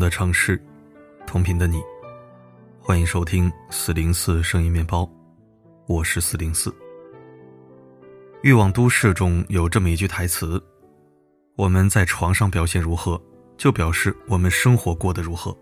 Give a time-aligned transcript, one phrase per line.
[0.00, 0.60] 的城市，
[1.26, 1.82] 同频的你，
[2.80, 5.08] 欢迎收听四零四声音面包，
[5.86, 6.74] 我是四零四。
[8.42, 10.60] 欲望都市中有这么一句台词
[11.54, 13.20] ：“我们在床上表现如何，
[13.58, 15.54] 就表示我们生活过得如何。”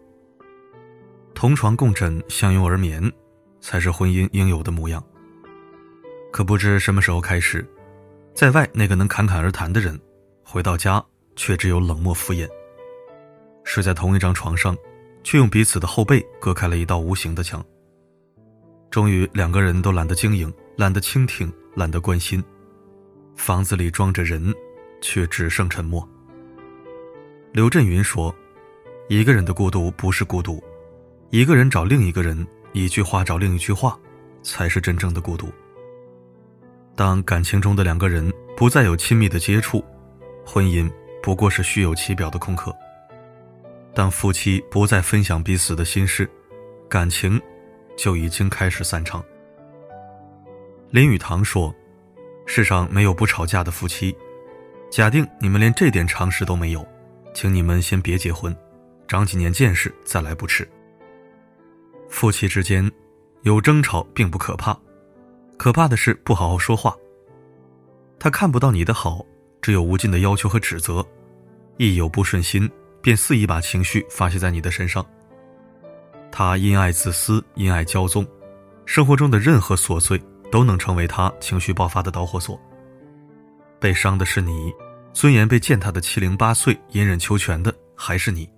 [1.35, 3.13] 同床共枕，相拥而眠，
[3.61, 5.03] 才是婚姻应有的模样。
[6.31, 7.69] 可不知什么时候开始，
[8.35, 10.01] 在外那个能侃侃而谈的人，
[10.45, 12.49] 回到家却只有冷漠敷衍。
[13.69, 14.75] 睡在同一张床上，
[15.23, 17.63] 却用彼此的后背隔开了一道无形的墙。
[18.91, 22.43] 终于，两个人都懒得经营，懒得倾听，懒得关心。
[23.37, 24.55] 房子里装着人，
[25.03, 26.09] 却只剩沉默。
[27.53, 28.35] 刘震云说
[29.07, 30.65] ：“一个人的孤独不是孤独，
[31.29, 33.99] 一个人找另一个人，一句话找另一句话，
[34.43, 35.53] 才是真正的孤独。”
[36.97, 39.85] 当感情中的两个人不再有亲密的接触，
[40.43, 40.91] 婚姻
[41.23, 42.75] 不过是虚有其表的空壳。
[43.95, 46.31] 当夫妻不再分享彼此的心事，
[46.89, 47.41] 感情
[47.97, 49.25] 就已经开始散场。
[50.91, 51.75] 林语堂说
[52.47, 54.17] ：“世上没有不吵架的夫妻。
[54.91, 56.87] 假定你们连这点常识都没有，
[57.35, 58.57] 请你们先别结婚，
[59.07, 60.67] 长几年见识再来不迟。
[62.09, 62.91] 夫妻之间
[63.43, 64.79] 有争吵并不可怕，
[65.59, 66.97] 可怕的是不好好说话。
[68.19, 69.27] 他看不到你的好，
[69.61, 71.05] 只有无尽的要求和指责，
[71.77, 75.05] 一有不顺心。”便肆意把情绪发泄在你的身上。
[76.31, 78.27] 他因爱自私，因爱骄纵，
[78.85, 82.61] 生活中的任何琐碎都能成为他情绪爆发的导火索。
[83.81, 84.73] 被伤的是你，
[85.13, 88.49] 尊严被践踏的七零八碎，隐忍求全的还是你。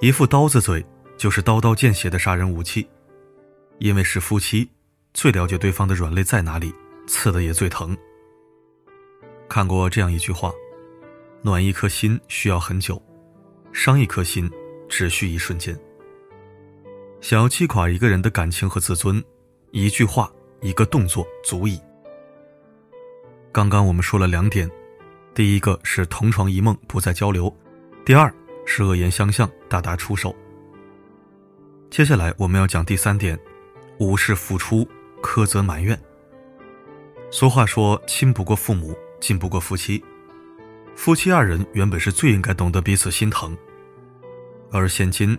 [0.00, 0.84] 一副刀子嘴，
[1.16, 2.88] 就是刀刀见血的杀人武器。
[3.78, 4.68] 因为是夫妻，
[5.14, 6.72] 最了解对方的软肋在哪里，
[7.06, 7.96] 刺的也最疼。
[9.48, 10.52] 看过这样一句话。
[11.42, 13.00] 暖一颗心需要很久，
[13.72, 14.50] 伤一颗心
[14.88, 15.78] 只需一瞬间。
[17.20, 19.22] 想要击垮一个人的感情和自尊，
[19.70, 21.80] 一句话、一个动作足矣。
[23.52, 24.70] 刚刚我们说了两点，
[25.34, 27.54] 第一个是同床异梦不再交流，
[28.04, 28.32] 第二
[28.66, 30.34] 是恶言相向大打出手。
[31.90, 33.38] 接下来我们要讲第三点，
[33.98, 34.86] 无视付出，
[35.22, 35.98] 苛责埋怨。
[37.30, 40.02] 俗话说，亲不过父母，近不过夫妻。
[40.98, 43.56] 夫妻二人原本是最应该懂得彼此心疼，
[44.72, 45.38] 而现今，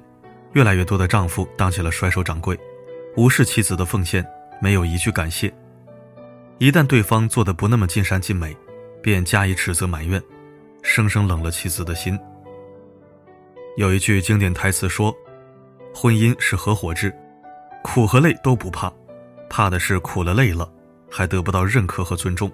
[0.53, 2.57] 越来越多的丈夫当起了甩手掌柜，
[3.17, 4.25] 无视妻子的奉献，
[4.61, 5.53] 没有一句感谢。
[6.59, 8.55] 一旦对方做的不那么尽善尽美，
[9.01, 10.23] 便加以指责埋怨，
[10.81, 12.17] 生生冷了妻子的心。
[13.75, 15.13] 有一句经典台词说
[15.93, 17.13] ：“婚姻是合伙制，
[17.83, 18.89] 苦和累都不怕，
[19.49, 20.71] 怕的是苦了累了，
[21.11, 22.49] 还得不到认可和尊重。”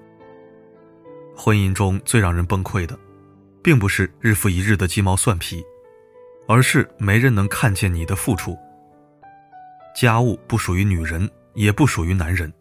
[1.36, 2.98] 婚姻中最让人崩溃的，
[3.62, 5.64] 并不是日复一日的鸡毛蒜皮，
[6.48, 8.58] 而是没人能看见你的付出。
[9.96, 12.52] 家务不属于女人，也不属于男人，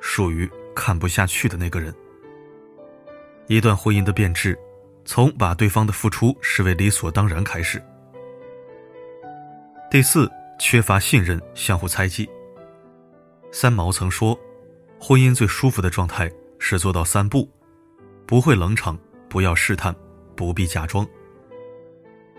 [0.00, 1.94] 属于看不下去的那个人。
[3.46, 4.58] 一段婚姻的变质，
[5.04, 7.82] 从把对方的付出视为理所当然开始。
[9.88, 12.28] 第四，缺乏信任，相互猜忌。
[13.52, 14.38] 三毛曾说，
[15.00, 17.48] 婚姻最舒服的状态是做到三不。
[18.26, 18.98] 不会冷场，
[19.28, 19.94] 不要试探，
[20.34, 21.06] 不必假装。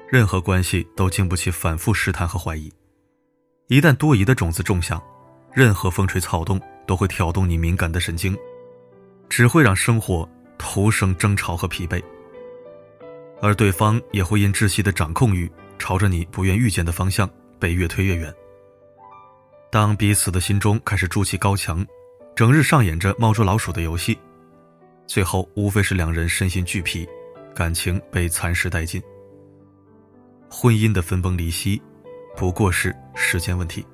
[0.09, 2.71] 任何关系都经不起反复试探和怀疑，
[3.67, 5.01] 一旦多疑的种子种下，
[5.53, 8.37] 任何风吹草动都会挑动你敏感的神经，
[9.29, 10.27] 只会让生活
[10.57, 12.03] 徒生争吵和疲惫。
[13.41, 15.49] 而对方也会因窒息的掌控欲，
[15.79, 18.33] 朝着你不愿遇见的方向被越推越远。
[19.69, 21.85] 当彼此的心中开始筑起高墙，
[22.35, 24.17] 整日上演着猫捉老鼠的游戏。
[25.07, 27.07] 最后无非是两人身心俱疲，
[27.55, 29.01] 感情被蚕食殆尽。
[30.49, 31.81] 婚姻的分崩离析，
[32.35, 33.85] 不过是时间问题。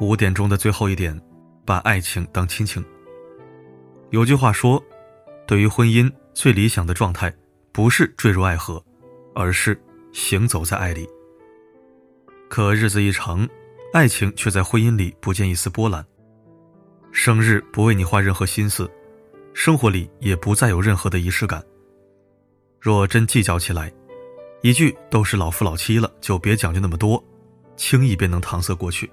[0.00, 1.18] 五点钟的最后一点，
[1.64, 2.84] 把爱情当亲情。
[4.10, 4.82] 有句话说，
[5.46, 7.32] 对于婚姻最理想的状态，
[7.72, 8.84] 不是坠入爱河，
[9.34, 9.80] 而是
[10.12, 11.08] 行走在爱里。
[12.48, 13.48] 可日子一长，
[13.92, 16.04] 爱情却在婚姻里不见一丝波澜。
[17.20, 18.88] 生日不为你花任何心思，
[19.52, 21.60] 生活里也不再有任何的仪式感。
[22.78, 23.92] 若真计较起来，
[24.62, 27.22] 一句都是老夫老妻了，就别讲究那么多，
[27.76, 29.10] 轻易便能搪塞过去。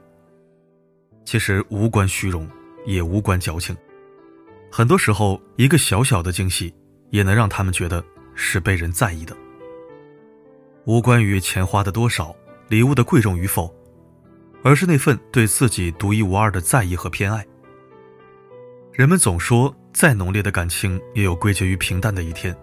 [1.25, 2.47] 其实无关虚荣，
[2.85, 3.75] 也无关矫情，
[4.71, 6.71] 很多时候一个小小的惊喜，
[7.09, 8.05] 也能让他们觉得
[8.35, 9.35] 是被人在意的。
[10.85, 12.35] 无关于钱花的多少，
[12.67, 13.73] 礼物的贵重与否，
[14.61, 17.43] 而是那份对自己独一无二的在意和偏爱。
[18.95, 22.55] 人们总说，再浓烈的感情也有归结于平淡的一天。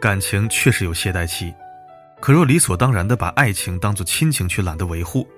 [0.00, 1.52] 感情确实有懈怠期，
[2.18, 5.28] 可若理所当然的把爱情当作亲情去懒得维护，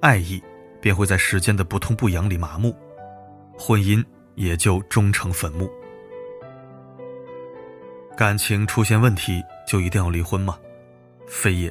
[0.00, 0.42] 爱意
[0.80, 2.74] 便会在时间的不痛不痒里麻木，
[3.52, 4.02] 婚姻
[4.34, 5.70] 也就终成坟墓。
[8.16, 10.58] 感情出现问题就一定要离婚吗？
[11.26, 11.70] 非也。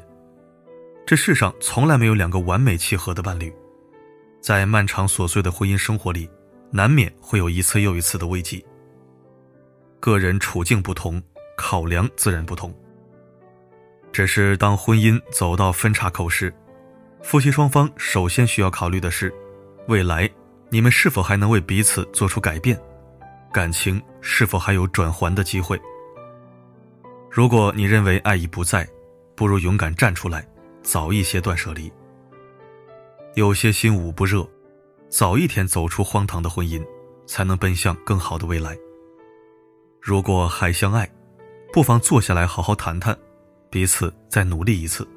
[1.08, 3.52] 这世上从来没有两个完美契合的伴侣，
[4.42, 6.30] 在漫长琐碎的婚姻生活里，
[6.72, 8.66] 难免会有一次又一次的危机。
[10.00, 11.22] 个人处境不同，
[11.58, 12.74] 考量自然不同。
[14.12, 16.54] 只是当婚姻走到分岔口时，
[17.22, 19.34] 夫妻双方首先需要考虑的是，
[19.88, 20.30] 未来
[20.70, 22.80] 你们是否还能为彼此做出改变，
[23.52, 25.80] 感情是否还有转圜的机会。
[27.30, 28.88] 如果你认为爱已不在，
[29.36, 30.48] 不如勇敢站出来。
[30.84, 31.92] 早一些断舍离，
[33.34, 34.48] 有些心捂不热，
[35.10, 36.86] 早一天走出荒唐的婚姻，
[37.26, 38.78] 才能奔向更好的未来。
[40.02, 41.10] 如果还相爱，
[41.72, 43.18] 不妨坐下来好好谈谈，
[43.70, 45.08] 彼此再努力一次。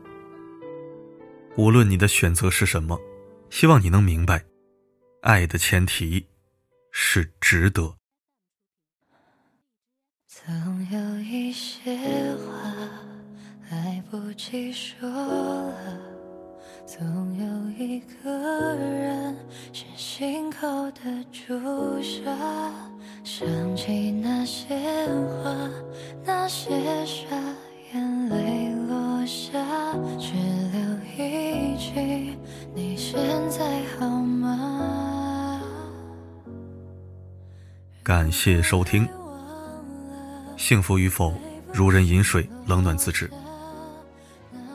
[1.56, 2.98] 无论你的选择是什么，
[3.50, 4.44] 希望你能明白，
[5.22, 6.26] 爱的前提
[6.92, 7.94] 是值得。
[10.26, 11.96] 总有一些
[12.36, 12.88] 话。
[13.70, 16.00] 来不及说了，
[16.84, 17.06] 总
[17.38, 18.39] 有一个
[20.60, 21.00] 口的
[21.32, 22.30] 朱砂。
[23.24, 24.76] 想起那些
[25.42, 25.56] 话，
[26.22, 26.68] 那些
[27.06, 27.34] 傻
[27.94, 29.58] 眼泪落下，
[30.18, 30.34] 只
[30.70, 30.80] 留
[31.16, 32.36] 一句：
[32.74, 33.18] 你现
[33.48, 35.62] 在好吗？
[38.02, 39.08] 感谢收听。
[40.58, 41.32] 幸福与否，
[41.72, 43.30] 如人饮水，冷暖自知。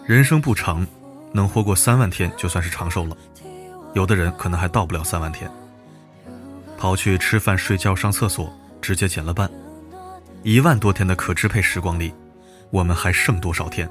[0.04, 0.86] 人生不长，
[1.32, 3.16] 能活过三万天就算是长寿了。
[3.94, 5.48] 有的人可能还到不了三万天。
[6.77, 8.51] 跑去吃饭、睡觉、上厕所，
[8.81, 9.50] 直接减了半，
[10.44, 12.13] 一万多天的可支配时光里，
[12.69, 13.89] 我们还剩多少天？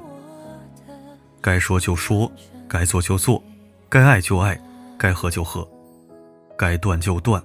[1.40, 2.30] 该说就说，
[2.68, 3.42] 该做就做，
[3.88, 4.60] 该爱就爱，
[4.98, 5.68] 该和就和，
[6.56, 7.42] 该断就断，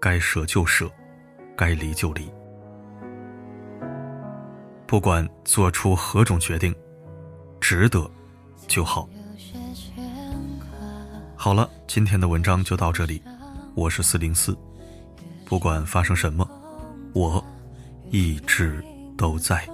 [0.00, 0.90] 该舍就舍，
[1.56, 2.28] 该离就离。
[4.86, 6.74] 不管做出何种决定。
[7.60, 8.08] 值得
[8.68, 9.08] 就好。
[11.36, 13.20] 好了，今天的文章就到这里。
[13.74, 14.56] 我是四零四，
[15.48, 16.46] 不管发生什么，
[17.14, 17.42] 我
[18.10, 18.84] 一直
[19.16, 19.66] 都在。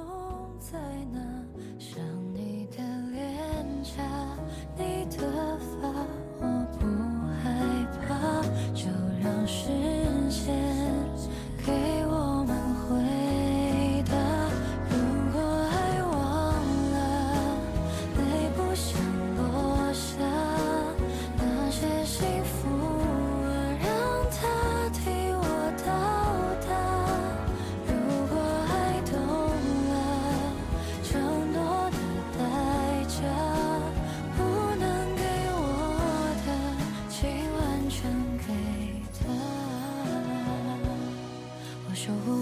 [42.12, 42.33] 如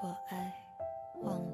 [0.00, 0.52] 果爱
[1.22, 1.53] 忘了。